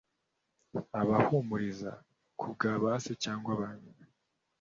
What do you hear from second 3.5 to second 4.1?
ba nyina.